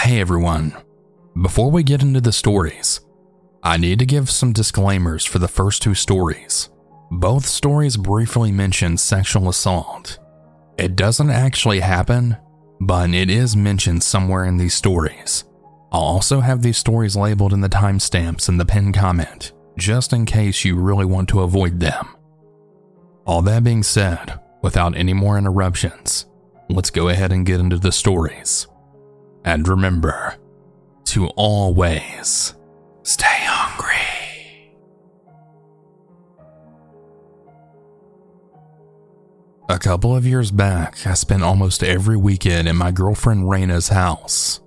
[0.00, 0.74] Hey everyone.
[1.42, 3.00] Before we get into the stories,
[3.62, 6.70] I need to give some disclaimers for the first two stories.
[7.10, 10.18] Both stories briefly mention sexual assault.
[10.78, 12.38] It doesn't actually happen,
[12.80, 15.44] but it is mentioned somewhere in these stories.
[15.92, 20.24] I'll also have these stories labeled in the timestamps in the pinned comment, just in
[20.24, 22.08] case you really want to avoid them.
[23.26, 26.24] All that being said, without any more interruptions,
[26.70, 28.66] let's go ahead and get into the stories.
[29.44, 30.36] And remember
[31.06, 32.54] to always
[33.02, 33.96] stay hungry.
[39.68, 44.60] A couple of years back, I spent almost every weekend in my girlfriend Raina's house.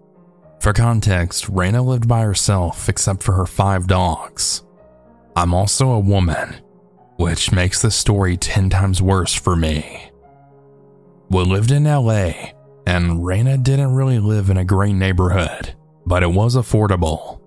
[0.60, 4.64] For context, Raina lived by herself except for her five dogs.
[5.36, 6.56] I'm also a woman,
[7.18, 10.10] which makes the story 10 times worse for me.
[11.30, 12.32] We lived in LA,
[12.86, 15.74] and Raina didn't really live in a great neighborhood,
[16.06, 17.40] but it was affordable.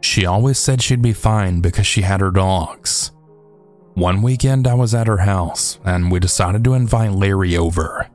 [0.00, 3.12] She always said she'd be fine because she had her dogs.
[3.94, 8.08] One weekend I was at her house and we decided to invite Larry over.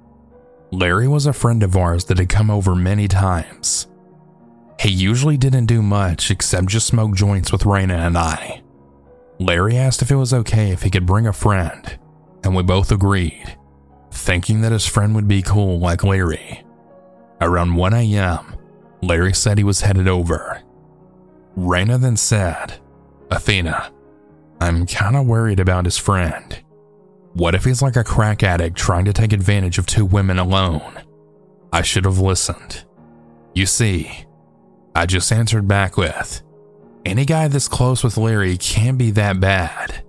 [0.71, 3.87] Larry was a friend of ours that had come over many times.
[4.79, 8.61] He usually didn't do much except just smoke joints with Raina and I.
[9.39, 11.99] Larry asked if it was okay if he could bring a friend,
[12.43, 13.57] and we both agreed,
[14.31, 16.63] thinking that his friend would be cool like Larry.
[17.41, 18.55] Around 1 a.m.,
[19.01, 20.61] Larry said he was headed over.
[21.57, 22.79] Raina then said,
[23.29, 23.91] Athena,
[24.61, 26.63] I'm kinda worried about his friend.
[27.33, 31.03] What if he's like a crack addict trying to take advantage of two women alone?
[31.73, 32.85] I should have listened.
[33.53, 34.27] You see,
[34.95, 36.41] I just answered back with,
[37.03, 40.05] Any guy this close with Larry can't be that bad.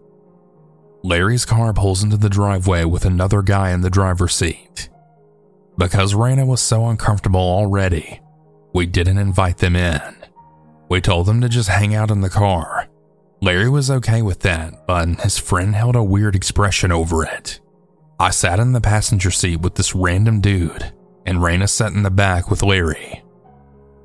[1.05, 4.89] Larry's car pulls into the driveway with another guy in the driver's seat.
[5.77, 8.20] Because Raina was so uncomfortable already,
[8.72, 10.00] we didn't invite them in.
[10.89, 12.89] We told them to just hang out in the car.
[13.41, 17.59] Larry was okay with that, but his friend held a weird expression over it.
[18.21, 20.93] I sat in the passenger seat with this random dude,
[21.27, 23.25] and Raina sat in the back with Larry.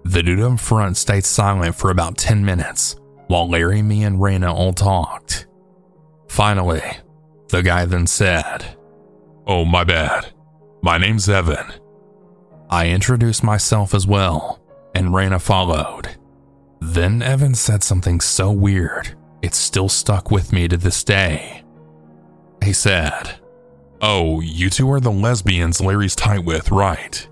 [0.03, 2.95] The dude in front stayed silent for about 10 minutes
[3.27, 5.46] while Larry, me, and Raina all talked.
[6.27, 6.83] Finally,
[7.49, 8.75] the guy then said,
[9.45, 10.33] Oh, my bad.
[10.81, 11.73] My name's Evan.
[12.69, 14.61] I introduced myself as well,
[14.93, 16.09] and Raina followed.
[16.81, 21.63] Then Evan said something so weird, it still stuck with me to this day.
[22.63, 23.39] He said,
[24.01, 27.27] Oh, you two are the lesbians Larry's tight with, right?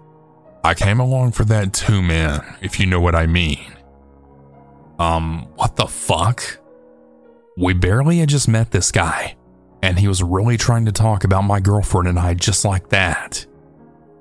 [0.64, 3.74] I came along for that too, man, if you know what I mean.
[4.98, 6.60] Um, what the fuck?
[7.58, 9.38] We barely had just met this guy,
[9.82, 13.46] and he was really trying to talk about my girlfriend and I just like that.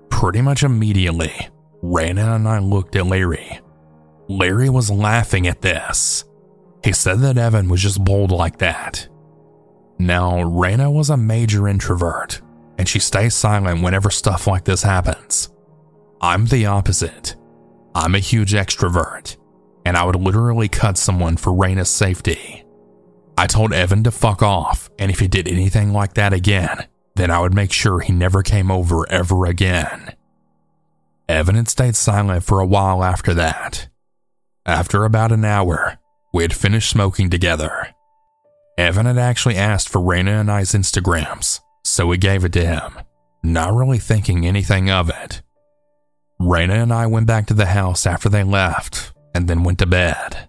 [0.08, 1.48] Pretty much immediately,
[1.82, 3.60] Raina and I looked at Larry.
[4.28, 6.24] Larry was laughing at this.
[6.84, 9.08] He said that Evan was just bold like that.
[9.98, 12.40] Now, Raina was a major introvert,
[12.78, 15.50] and she stays silent whenever stuff like this happens.
[16.20, 17.34] I'm the opposite.
[17.96, 19.36] I'm a huge extrovert,
[19.84, 22.63] and I would literally cut someone for Raina's safety.
[23.36, 26.86] I told Evan to fuck off, and if he did anything like that again,
[27.16, 30.14] then I would make sure he never came over ever again.
[31.28, 33.88] Evan had stayed silent for a while after that.
[34.66, 35.98] After about an hour,
[36.32, 37.88] we had finished smoking together.
[38.76, 42.98] Evan had actually asked for Raina and I's Instagrams, so we gave it to him,
[43.42, 45.42] not really thinking anything of it.
[46.40, 49.86] Raina and I went back to the house after they left and then went to
[49.86, 50.48] bed.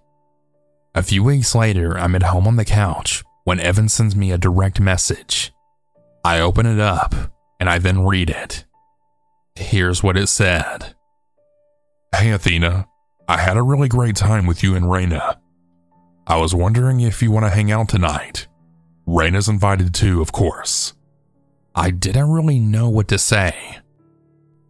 [0.96, 4.38] A few weeks later, I'm at home on the couch when Evan sends me a
[4.38, 5.52] direct message.
[6.24, 7.14] I open it up
[7.60, 8.64] and I then read it.
[9.56, 10.94] Here's what it said
[12.14, 12.88] Hey Athena,
[13.28, 15.36] I had a really great time with you and Raina.
[16.26, 18.46] I was wondering if you want to hang out tonight.
[19.06, 20.94] Raina's invited too, of course.
[21.74, 23.54] I didn't really know what to say.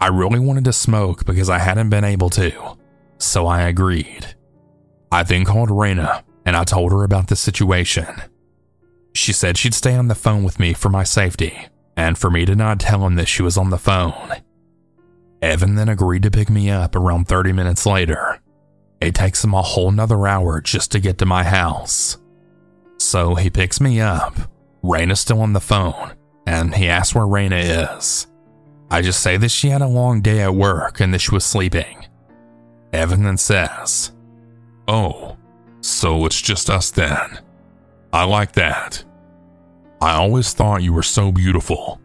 [0.00, 2.76] I really wanted to smoke because I hadn't been able to,
[3.18, 4.35] so I agreed.
[5.16, 8.20] I then called Raina and I told her about the situation.
[9.14, 12.44] She said she'd stay on the phone with me for my safety and for me
[12.44, 14.42] to not tell him that she was on the phone.
[15.40, 18.42] Evan then agreed to pick me up around 30 minutes later.
[19.00, 22.18] It takes him a whole nother hour just to get to my house.
[22.98, 24.36] So he picks me up.
[24.84, 26.12] Raina's still on the phone,
[26.46, 28.26] and he asks where Raina is.
[28.90, 31.46] I just say that she had a long day at work and that she was
[31.46, 32.04] sleeping.
[32.92, 34.12] Evan then says,
[34.88, 35.36] Oh,
[35.80, 37.40] so it's just us then.
[38.12, 39.04] I like that.
[40.00, 42.00] I always thought you were so beautiful.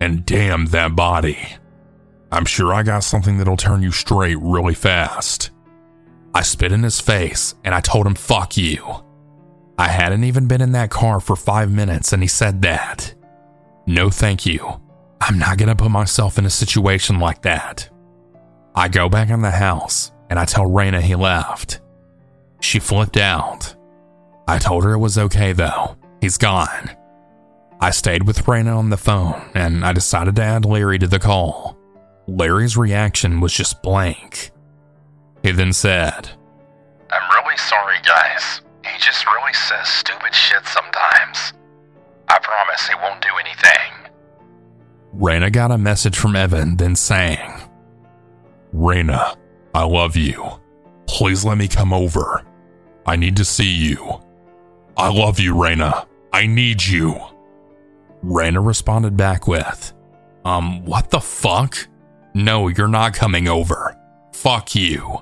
[0.00, 1.38] And damn that body.
[2.30, 5.50] I'm sure I got something that'll turn you straight really fast.
[6.34, 8.84] I spit in his face and I told him, fuck you.
[9.78, 13.14] I hadn't even been in that car for five minutes and he said that.
[13.86, 14.80] No, thank you.
[15.20, 17.88] I'm not gonna put myself in a situation like that.
[18.74, 21.80] I go back in the house and I tell Raina he left.
[22.66, 23.76] She flipped out.
[24.48, 25.96] I told her it was okay though.
[26.20, 26.90] He's gone.
[27.80, 31.20] I stayed with Raina on the phone and I decided to add Larry to the
[31.20, 31.78] call.
[32.26, 34.50] Larry's reaction was just blank.
[35.44, 36.28] He then said,
[37.08, 38.62] I'm really sorry, guys.
[38.84, 41.52] He just really says stupid shit sometimes.
[42.26, 44.10] I promise he won't do anything.
[45.16, 47.48] Raina got a message from Evan, then saying,
[48.74, 49.36] Raina,
[49.72, 50.44] I love you.
[51.06, 52.44] Please let me come over.
[53.06, 54.20] I need to see you.
[54.96, 56.06] I love you, Raina.
[56.32, 57.18] I need you.
[58.24, 59.92] Raina responded back with,
[60.44, 61.76] Um, what the fuck?
[62.34, 63.96] No, you're not coming over.
[64.32, 65.20] Fuck you.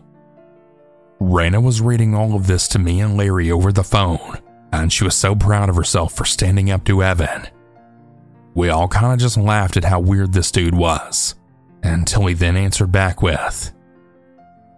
[1.20, 4.38] Raina was reading all of this to me and Larry over the phone,
[4.72, 7.46] and she was so proud of herself for standing up to Evan.
[8.54, 11.34] We all kind of just laughed at how weird this dude was,
[11.82, 13.72] until he then answered back with,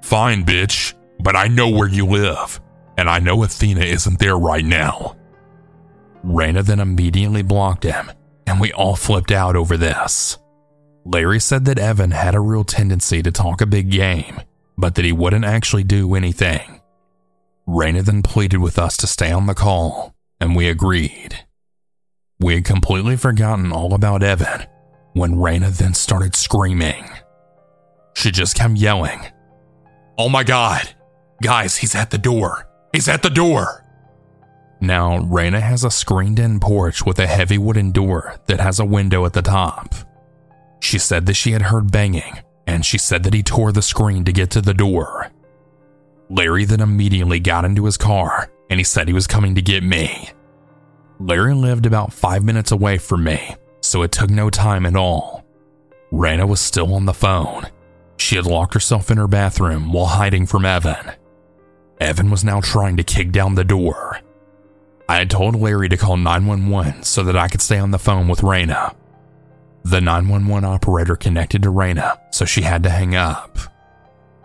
[0.02, 2.60] Fine, bitch, but I know where you live,
[2.96, 5.16] and I know Athena isn't there right now.
[6.24, 8.10] Raina then immediately blocked him,
[8.46, 10.38] and we all flipped out over this.
[11.04, 14.40] Larry said that Evan had a real tendency to talk a big game,
[14.76, 16.80] but that he wouldn't actually do anything.
[17.68, 21.44] Raina then pleaded with us to stay on the call, and we agreed.
[22.40, 24.66] We had completely forgotten all about Evan
[25.14, 27.08] when Raina then started screaming.
[28.14, 29.20] She just kept yelling,
[30.18, 30.94] Oh my god!
[31.42, 32.65] Guys, he's at the door!
[32.96, 33.84] He's at the door!
[34.80, 38.86] Now, Raina has a screened in porch with a heavy wooden door that has a
[38.86, 39.94] window at the top.
[40.80, 44.24] She said that she had heard banging, and she said that he tore the screen
[44.24, 45.30] to get to the door.
[46.30, 49.82] Larry then immediately got into his car and he said he was coming to get
[49.82, 50.30] me.
[51.20, 55.44] Larry lived about five minutes away from me, so it took no time at all.
[56.10, 57.66] Raina was still on the phone.
[58.16, 61.12] She had locked herself in her bathroom while hiding from Evan.
[62.00, 64.20] Evan was now trying to kick down the door.
[65.08, 68.28] I had told Larry to call 911 so that I could stay on the phone
[68.28, 68.94] with Raina.
[69.84, 73.58] The 911 operator connected to Raina, so she had to hang up.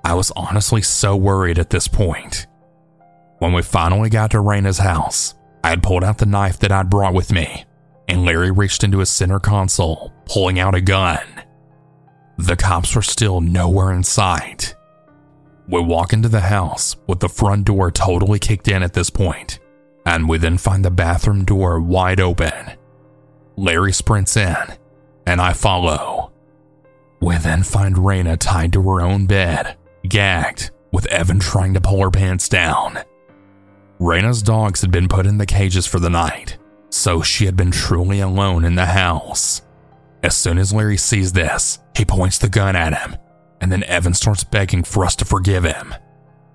[0.04, 2.46] I was honestly so worried at this point.
[3.40, 5.34] When we finally got to Raina's house,
[5.64, 7.66] I had pulled out the knife that I'd brought with me,
[8.08, 11.24] and Larry reached into his center console, pulling out a gun.
[12.38, 14.76] The cops were still nowhere in sight.
[15.68, 19.60] We walk into the house with the front door totally kicked in at this point,
[20.06, 22.72] and we then find the bathroom door wide open.
[23.56, 24.56] Larry sprints in,
[25.26, 26.32] and I follow.
[27.22, 29.78] We then find Raina tied to her own bed,
[30.08, 33.00] gagged, with Evan trying to pull her pants down.
[34.00, 36.58] Raina's dogs had been put in the cages for the night,
[36.90, 39.62] so she had been truly alone in the house.
[40.24, 43.16] As soon as Larry sees this, he points the gun at him,
[43.62, 45.94] and then Evan starts begging for us to forgive him.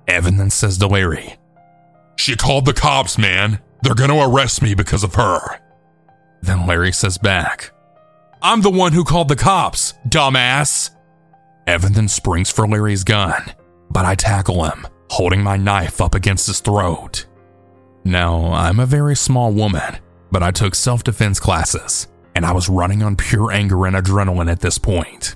[0.08, 1.37] Evan then says to Larry,
[2.17, 3.61] She called the cops, man.
[3.82, 5.61] They're gonna arrest me because of her.
[6.43, 7.73] Then Larry says back,
[8.43, 10.91] I'm the one who called the cops, dumbass.
[11.67, 13.42] Evan then springs for Larry's gun,
[13.90, 17.26] but I tackle him, holding my knife up against his throat.
[18.04, 19.99] Now, I'm a very small woman,
[20.31, 24.50] but I took self defense classes, and I was running on pure anger and adrenaline
[24.50, 25.35] at this point.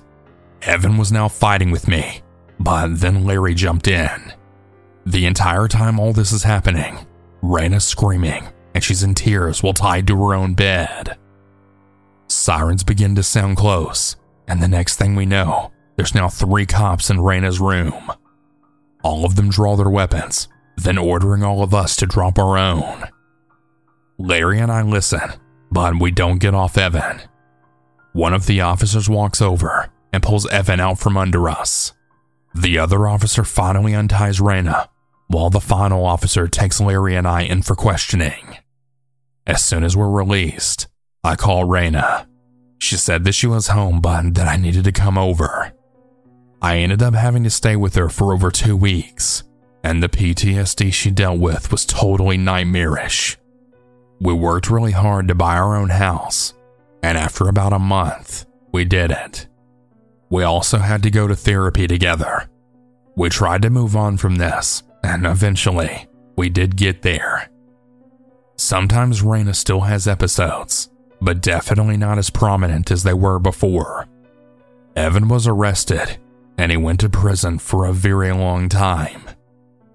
[0.63, 2.21] Evan was now fighting with me,
[2.59, 4.33] but then Larry jumped in.
[5.05, 6.99] The entire time all this is happening,
[7.41, 11.17] Raina's screaming, and she's in tears while tied to her own bed.
[12.27, 14.15] Sirens begin to sound close,
[14.47, 18.11] and the next thing we know, there's now three cops in Raina's room.
[19.03, 23.05] All of them draw their weapons, then ordering all of us to drop our own.
[24.19, 25.31] Larry and I listen,
[25.71, 27.21] but we don't get off Evan.
[28.13, 31.93] One of the officers walks over and pulls Evan out from under us.
[32.53, 34.87] The other officer finally unties Raina,
[35.27, 38.57] while the final officer takes Larry and I in for questioning.
[39.47, 40.87] As soon as we're released,
[41.23, 42.27] I call Raina.
[42.77, 45.71] She said that she was home, but that I needed to come over.
[46.61, 49.43] I ended up having to stay with her for over two weeks,
[49.83, 53.37] and the PTSD she dealt with was totally nightmarish.
[54.19, 56.53] We worked really hard to buy our own house,
[57.01, 59.47] and after about a month, we did it.
[60.31, 62.49] We also had to go to therapy together.
[63.15, 66.07] We tried to move on from this, and eventually,
[66.37, 67.49] we did get there.
[68.55, 70.89] Sometimes Raina still has episodes,
[71.21, 74.07] but definitely not as prominent as they were before.
[74.95, 76.17] Evan was arrested
[76.57, 79.23] and he went to prison for a very long time.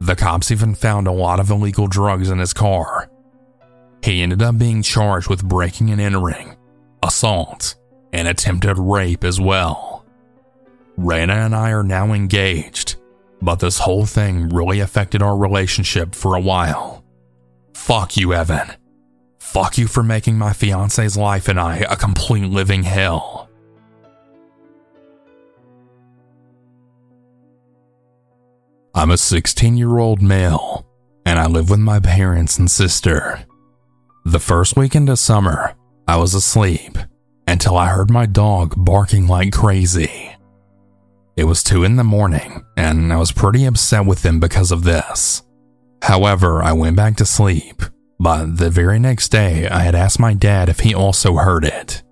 [0.01, 3.09] The cops even found a lot of illegal drugs in his car.
[4.03, 6.57] He ended up being charged with breaking and entering,
[7.03, 7.77] assault,
[8.13, 9.96] and attempted rape as well.
[10.99, 12.97] Raina and I are now engaged,
[13.43, 17.05] but this whole thing really affected our relationship for a while.
[17.75, 18.73] Fuck you, Evan.
[19.39, 23.49] Fuck you for making my fiance's life and I a complete living hell.
[28.95, 30.87] I'm a 16 year old male,
[31.27, 33.45] and I live with my parents and sister.
[34.25, 35.75] The first weekend of summer,
[36.09, 36.97] I was asleep
[37.47, 40.26] until I heard my dog barking like crazy.
[41.37, 44.85] It was 2 in the morning, and I was pretty upset with them because of
[44.85, 45.43] this.
[46.03, 47.83] However, I went back to sleep,
[48.19, 52.03] but the very next day I had asked my dad if he also heard it.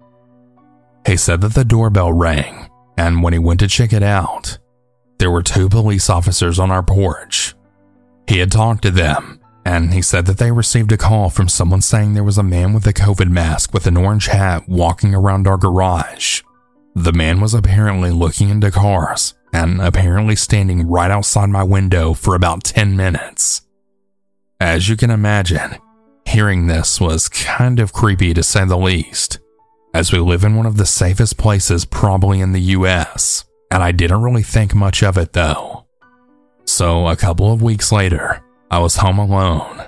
[1.06, 4.58] He said that the doorbell rang, and when he went to check it out,
[5.18, 7.54] there were two police officers on our porch.
[8.28, 11.80] He had talked to them, and he said that they received a call from someone
[11.80, 15.46] saying there was a man with a COVID mask with an orange hat walking around
[15.46, 16.42] our garage.
[16.94, 22.34] The man was apparently looking into cars and apparently standing right outside my window for
[22.34, 23.62] about 10 minutes.
[24.60, 25.76] As you can imagine,
[26.26, 29.38] hearing this was kind of creepy to say the least,
[29.92, 33.90] as we live in one of the safest places probably in the US and I
[33.90, 35.86] didn't really think much of it though.
[36.64, 39.82] So, a couple of weeks later, I was home alone.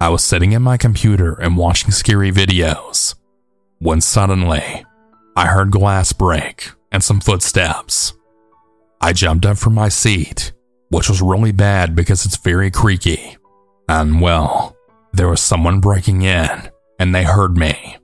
[0.00, 3.14] I was sitting at my computer and watching scary videos
[3.80, 4.84] when suddenly
[5.34, 8.12] I heard glass break and some footsteps.
[9.00, 10.52] I jumped up from my seat,
[10.90, 13.36] which was really bad because it's very creaky.
[13.88, 14.76] And well,
[15.12, 17.96] there was someone breaking in and they heard me.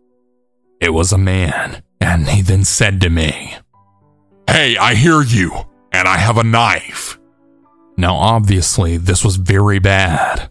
[0.80, 3.54] It was a man, and he then said to me,
[4.49, 5.52] Hey, I hear you,
[5.92, 7.18] and I have a knife.
[7.97, 10.50] Now, obviously, this was very bad.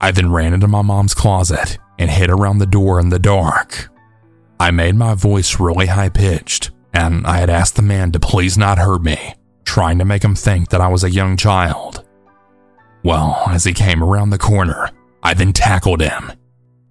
[0.00, 3.89] I then ran into my mom's closet and hid around the door in the dark.
[4.60, 8.58] I made my voice really high pitched, and I had asked the man to please
[8.58, 12.04] not hurt me, trying to make him think that I was a young child.
[13.02, 14.90] Well, as he came around the corner,
[15.22, 16.32] I then tackled him.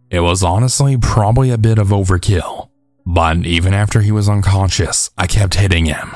[0.10, 2.70] It was honestly probably a bit of overkill,
[3.06, 6.16] but even after he was unconscious, I kept hitting him.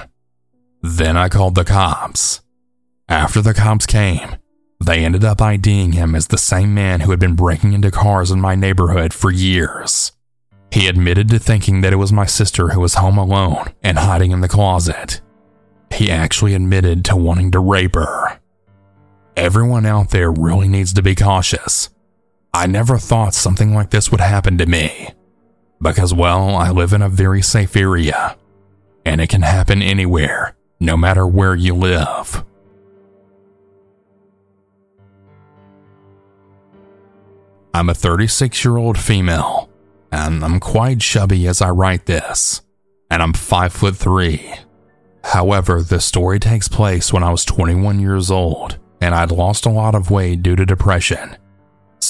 [0.82, 2.42] Then I called the cops.
[3.08, 4.38] After the cops came,
[4.84, 8.32] they ended up IDing him as the same man who had been breaking into cars
[8.32, 10.14] in my neighborhood for years.
[10.74, 14.32] He admitted to thinking that it was my sister who was home alone and hiding
[14.32, 15.22] in the closet.
[15.94, 18.40] He actually admitted to wanting to rape her.
[19.38, 21.92] Everyone out there really needs to be cautious.
[22.56, 25.10] I never thought something like this would happen to me
[25.80, 28.36] because, well, I live in a very safe area,
[29.06, 32.44] and it can happen anywhere, no matter where you live.
[37.76, 39.70] I'm a 36 year old female,
[40.14, 42.62] and I'm quite chubby as I write this,
[43.12, 44.54] and I'm 5 foot 3.
[45.26, 49.70] However, the story takes place when I was 21 years old, and I'd lost a
[49.70, 51.38] lot of weight due to depression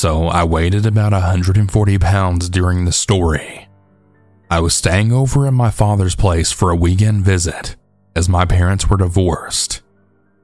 [0.03, 3.69] so I weighed about 140 pounds during the story.
[4.51, 7.77] I was staying over at my father's place for a weekend visit,
[8.13, 9.81] as my parents were divorced.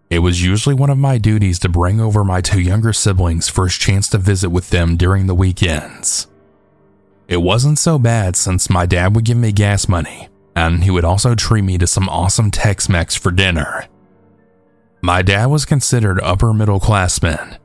[0.09, 3.81] It was usually one of my duties to bring over my two younger siblings first
[3.81, 6.27] chance to visit with them during the weekends.
[7.29, 11.05] It wasn't so bad since my dad would give me gas money, and he would
[11.05, 13.85] also treat me to some awesome Tex Mex for dinner.
[15.01, 17.57] My dad was considered upper middle classman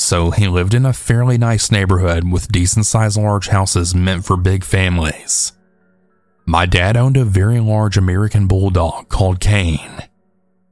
[0.00, 4.36] so he lived in a fairly nice neighborhood with decent sized large houses meant for
[4.36, 5.52] big families.
[6.46, 10.02] My dad owned a very large American bulldog called Kane.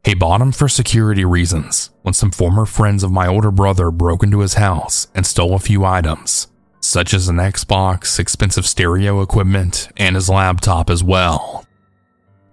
[0.03, 4.23] He bought him for security reasons when some former friends of my older brother broke
[4.23, 6.49] into his house and stole a few items,
[6.81, 11.67] such as an Xbox, expensive stereo equipment, and his laptop as well.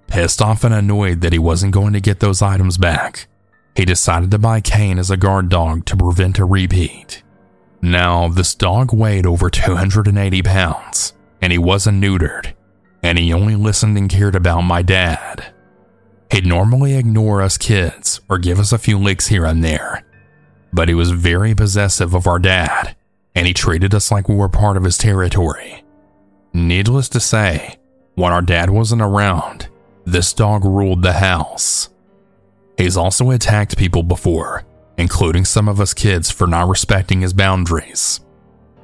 [0.07, 3.27] Pissed off and annoyed that he wasn't going to get those items back,
[3.75, 7.23] he decided to buy Kane as a guard dog to prevent a repeat.
[7.81, 12.53] Now, this dog weighed over 280 pounds, and he wasn't neutered,
[13.03, 15.53] and he only listened and cared about my dad.
[16.31, 20.03] He'd normally ignore us kids or give us a few licks here and there,
[20.73, 22.95] but he was very possessive of our dad,
[23.35, 25.83] and he treated us like we were part of his territory.
[26.53, 27.77] Needless to say,
[28.15, 29.67] when our dad wasn't around,
[30.05, 31.89] this dog ruled the house.
[32.77, 34.63] He's also attacked people before,
[34.97, 38.21] including some of us kids for not respecting his boundaries.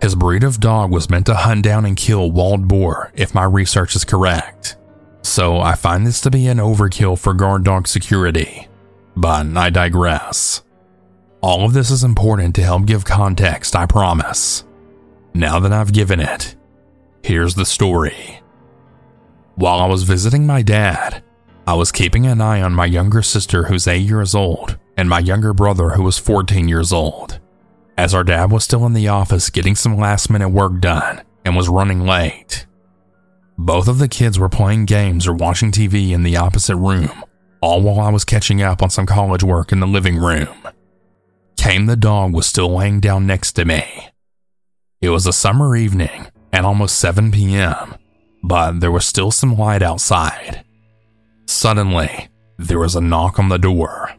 [0.01, 3.43] His breed of dog was meant to hunt down and kill wild boar, if my
[3.43, 4.75] research is correct.
[5.21, 8.67] So I find this to be an overkill for guard dog security.
[9.15, 10.63] But I digress.
[11.41, 14.63] All of this is important to help give context, I promise.
[15.33, 16.55] Now that I've given it,
[17.23, 18.41] here's the story.
[19.55, 21.23] While I was visiting my dad,
[21.65, 25.17] I was keeping an eye on my younger sister who's 8 years old and my
[25.17, 27.39] younger brother who was 14 years old.
[27.97, 31.55] As our dad was still in the office getting some last minute work done and
[31.55, 32.67] was running late.
[33.57, 37.23] Both of the kids were playing games or watching TV in the opposite room,
[37.61, 40.49] all while I was catching up on some college work in the living room.
[41.61, 43.83] Kane the dog was still laying down next to me.
[44.99, 47.97] It was a summer evening at almost 7 p.m.,
[48.41, 50.65] but there was still some light outside.
[51.45, 54.11] Suddenly, there was a knock on the door.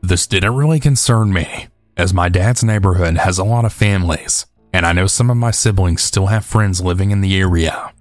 [0.00, 4.86] This didn't really concern me, as my dad's neighborhood has a lot of families, and
[4.86, 7.92] I know some of my siblings still have friends living in the area.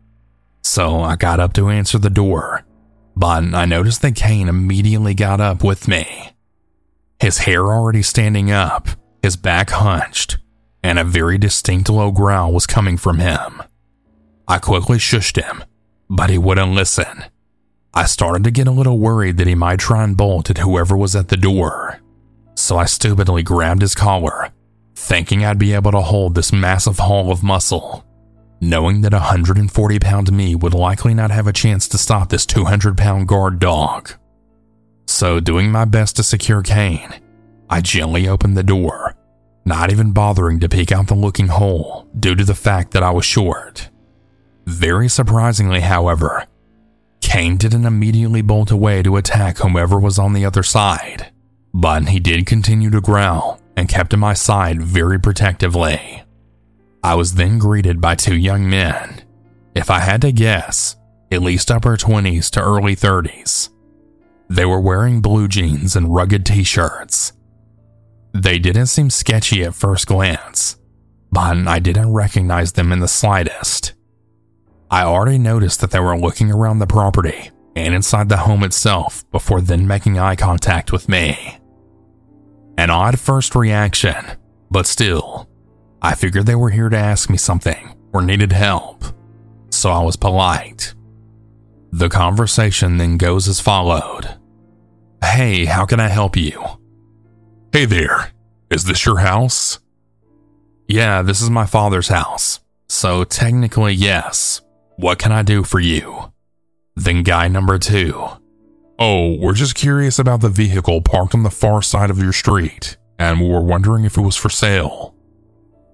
[0.61, 2.65] So I got up to answer the door,
[3.15, 6.29] but I noticed that Kane immediately got up with me.
[7.19, 8.87] His hair already standing up,
[9.21, 10.37] his back hunched,
[10.81, 13.61] and a very distinct low growl was coming from him.
[14.47, 15.63] I quickly shushed him,
[16.09, 17.25] but he wouldn't listen.
[17.93, 20.95] I started to get a little worried that he might try and bolt at whoever
[20.95, 21.99] was at the door.
[22.55, 24.51] So I stupidly grabbed his collar,
[24.95, 28.05] thinking I'd be able to hold this massive haul of muscle,
[28.61, 32.45] knowing that a 140 pound me would likely not have a chance to stop this
[32.45, 34.11] 200 pound guard dog.
[35.09, 37.09] So, doing my best to secure Kane,
[37.67, 39.15] I gently opened the door,
[39.65, 43.09] not even bothering to peek out the looking hole due to the fact that I
[43.09, 43.89] was short.
[44.67, 46.45] Very surprisingly, however,
[47.21, 51.31] Kane didn't immediately bolt away to attack whomever was on the other side,
[51.73, 56.21] but he did continue to growl and kept to my side very protectively.
[57.03, 59.23] I was then greeted by two young men.
[59.73, 60.97] If I had to guess,
[61.31, 63.69] at least upper 20s to early 30s.
[64.49, 67.33] They were wearing blue jeans and rugged t shirts.
[68.33, 70.77] They didn't seem sketchy at first glance,
[71.31, 73.93] but I didn't recognize them in the slightest.
[74.89, 79.29] I already noticed that they were looking around the property and inside the home itself
[79.31, 81.59] before then making eye contact with me.
[82.77, 84.15] An odd first reaction,
[84.71, 85.47] but still,
[86.01, 89.03] I figured they were here to ask me something or needed help,
[89.69, 90.95] so I was polite.
[91.91, 94.38] The conversation then goes as followed
[95.23, 96.63] Hey, how can I help you?
[97.73, 98.31] Hey there,
[98.69, 99.79] is this your house?
[100.87, 104.61] Yeah, this is my father's house, so technically, yes.
[104.95, 106.31] What can I do for you?
[106.95, 108.27] Then guy number two.
[108.97, 112.97] Oh, we're just curious about the vehicle parked on the far side of your street,
[113.17, 115.15] and we were wondering if it was for sale.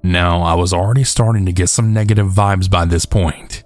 [0.04, 3.64] Now, I was already starting to get some negative vibes by this point.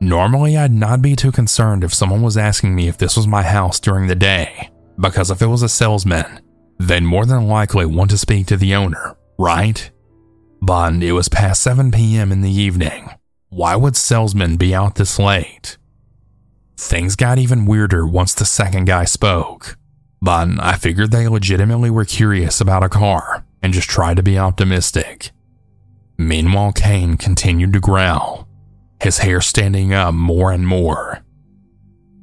[0.00, 3.42] Normally, I'd not be too concerned if someone was asking me if this was my
[3.42, 4.70] house during the day,
[5.00, 6.40] because if it was a salesman,
[6.78, 9.90] they'd more than likely want to speak to the owner, right?
[10.62, 12.30] But it was past 7 p.m.
[12.32, 13.10] in the evening,
[13.48, 15.78] why would salesmen be out this late?
[16.76, 19.76] Things got even weirder once the second guy spoke,
[20.22, 24.38] but I figured they legitimately were curious about a car and just tried to be
[24.38, 25.30] optimistic.
[26.18, 28.46] Meanwhile, Kane continued to growl,
[29.02, 31.22] his hair standing up more and more.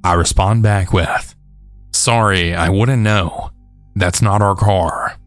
[0.03, 1.35] I respond back with,
[1.97, 3.49] Sorry, I wouldn't know.
[3.95, 5.17] That's not our car.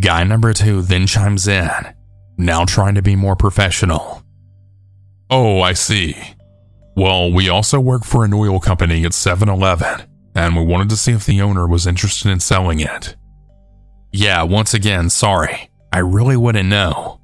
[0.00, 1.70] Guy number two then chimes in,
[2.36, 4.24] now trying to be more professional.
[5.30, 6.16] Oh, I see.
[6.96, 10.02] Well, we also work for an oil company at 7 Eleven,
[10.34, 13.14] and we wanted to see if the owner was interested in selling it.
[14.12, 15.70] Yeah, once again, sorry.
[15.92, 17.20] I really wouldn't know.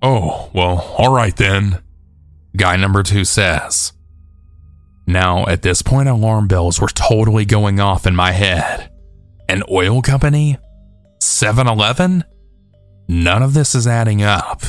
[0.00, 1.82] Oh, well, alright then.
[2.56, 3.92] Guy number two says.
[5.08, 8.90] Now, at this point, alarm bells were totally going off in my head.
[9.48, 10.58] An oil company?
[11.22, 12.24] 7 Eleven?
[13.08, 14.64] None of this is adding up.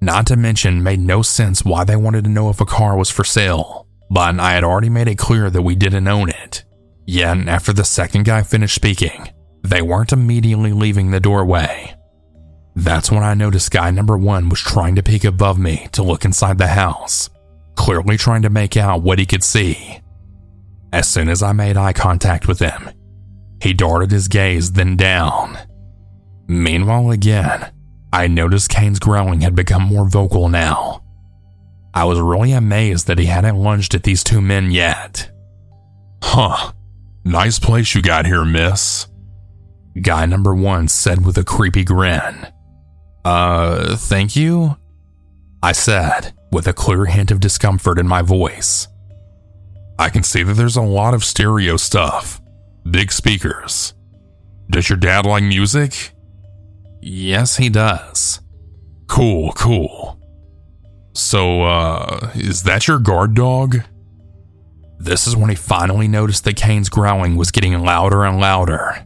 [0.00, 3.10] Not to mention, made no sense why they wanted to know if a car was
[3.10, 6.64] for sale, but I had already made it clear that we didn't own it.
[7.06, 9.28] Yet, after the second guy finished speaking,
[9.62, 11.94] they weren't immediately leaving the doorway.
[12.74, 16.24] That's when I noticed guy number one was trying to peek above me to look
[16.24, 17.28] inside the house,
[17.78, 20.00] clearly trying to make out what he could see.
[20.92, 22.90] As soon as I made eye contact with him,
[23.62, 25.56] he darted his gaze then down.
[26.48, 27.72] Meanwhile, again,
[28.12, 31.04] I noticed Kane's growling had become more vocal now.
[31.94, 35.30] I was really amazed that he hadn't lunged at these two men yet.
[36.22, 36.72] Huh.
[37.24, 39.06] Nice place you got here, miss.
[40.02, 42.46] Guy number one said with a creepy grin.
[43.24, 44.76] Uh, thank you?
[45.62, 48.88] I said, with a clear hint of discomfort in my voice.
[49.98, 52.40] I can see that there's a lot of stereo stuff,
[52.88, 53.94] big speakers.
[54.70, 56.12] Does your dad like music?
[57.00, 58.40] Yes, he does.
[59.08, 60.20] Cool, cool.
[61.14, 63.82] So, uh, is that your guard dog?
[64.98, 69.04] This is when he finally noticed that Kane's growling was getting louder and louder.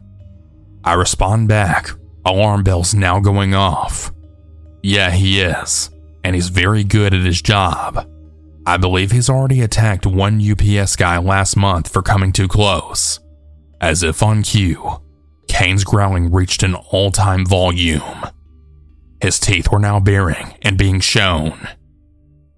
[0.83, 1.89] I respond back,
[2.25, 4.11] alarm bells now going off.
[4.81, 5.89] Yeah, he is,
[6.23, 8.09] and he's very good at his job.
[8.65, 13.19] I believe he's already attacked one UPS guy last month for coming too close.
[13.81, 15.01] As if on cue,
[15.47, 18.23] Kane's growling reached an all time volume.
[19.21, 21.67] His teeth were now baring and being shown.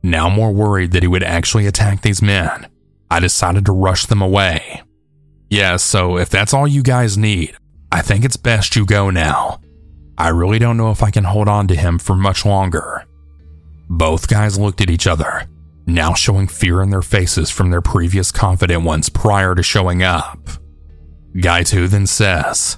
[0.04, 2.68] Now more worried that he would actually attack these men,
[3.10, 4.84] I decided to rush them away.
[5.50, 7.56] Yeah, so if that's all you guys need,
[7.92, 9.60] I think it's best you go now.
[10.18, 13.05] I really don't know if I can hold on to him for much longer.
[13.88, 15.48] Both guys looked at each other
[15.88, 20.50] now showing fear in their faces from their previous confident ones prior to showing up.
[21.40, 22.78] Guy 2 then says,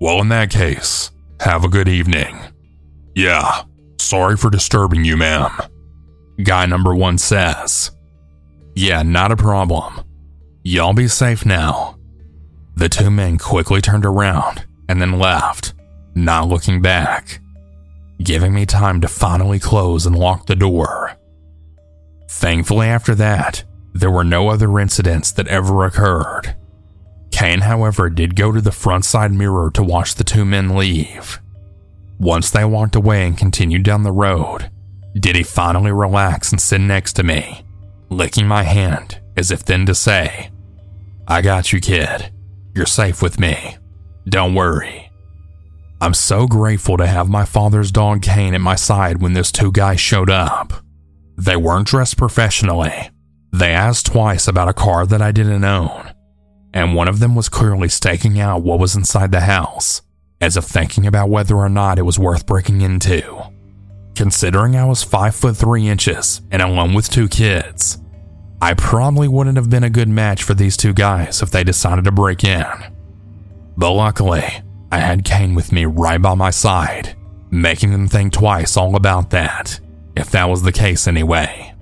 [0.00, 2.38] Well, in that case, have a good evening.
[3.14, 3.62] Yeah,
[4.00, 5.50] sorry for disturbing you, ma'am.
[6.42, 7.90] Guy number 1 says,
[8.74, 10.04] Yeah, not a problem.
[10.62, 11.98] Y'all be safe now.
[12.76, 15.74] The two men quickly turned around and then left,
[16.14, 17.40] not looking back,
[18.22, 21.16] giving me time to finally close and lock the door.
[22.30, 26.56] Thankfully, after that, there were no other incidents that ever occurred.
[27.30, 31.40] Kane, however, did go to the front side mirror to watch the two men leave.
[32.18, 34.70] Once they walked away and continued down the road,
[35.18, 37.64] did he finally relax and sit next to me,
[38.08, 40.50] licking my hand as if then to say,
[41.26, 42.32] I got you, kid.
[42.74, 43.76] You're safe with me.
[44.28, 45.03] Don't worry.
[46.00, 49.72] I'm so grateful to have my father's dog Kane at my side when those two
[49.72, 50.72] guys showed up.
[51.36, 53.10] They weren't dressed professionally.
[53.52, 56.12] They asked twice about a car that I didn't own,
[56.72, 60.02] and one of them was clearly staking out what was inside the house,
[60.40, 63.50] as if thinking about whether or not it was worth breaking into.
[64.14, 67.98] Considering I was 5 foot 3 inches and alone with two kids,
[68.60, 72.04] I probably wouldn't have been a good match for these two guys if they decided
[72.04, 72.66] to break in.
[73.76, 74.62] But luckily,
[74.94, 77.16] I had Kane with me right by my side,
[77.50, 79.80] making them think twice all about that
[80.14, 81.74] if that was the case anyway.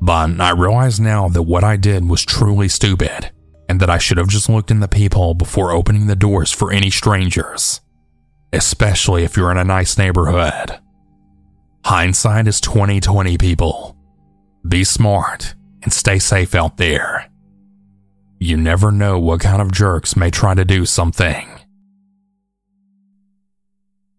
[0.00, 3.32] But I realize now that what I did was truly stupid,
[3.68, 6.70] and that I should have just looked in the peephole before opening the doors for
[6.70, 7.80] any strangers,
[8.52, 10.78] especially if you're in a nice neighborhood.
[11.84, 13.96] Hindsight is 2020, people.
[14.68, 17.28] Be smart and stay safe out there.
[18.38, 21.57] You never know what kind of jerks may try to do something.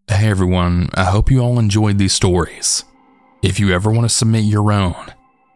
[0.10, 2.84] Hey everyone, I hope you all enjoyed these stories.
[3.43, 5.13] If you ever want to submit your own,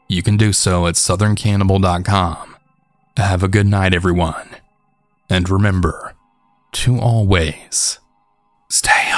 [0.07, 2.55] you can do so at southerncannibal.com.
[3.17, 4.47] Have a good night, everyone.
[5.27, 6.13] And remember
[6.73, 7.97] to always
[8.69, 9.09] stay